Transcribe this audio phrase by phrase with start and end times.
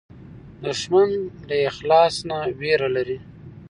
[0.63, 1.09] دښمن
[1.47, 3.17] له اخلاص نه وېره لري